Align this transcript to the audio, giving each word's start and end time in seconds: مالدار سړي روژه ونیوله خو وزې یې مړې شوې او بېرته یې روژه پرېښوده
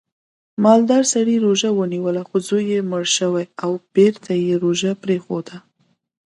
مالدار 0.63 1.03
سړي 1.13 1.35
روژه 1.45 1.69
ونیوله 1.73 2.21
خو 2.27 2.35
وزې 2.41 2.59
یې 2.71 2.79
مړې 2.91 3.09
شوې 3.17 3.43
او 3.63 3.71
بېرته 3.95 4.31
یې 4.45 4.53
روژه 4.63 4.91
پرېښوده 5.03 5.55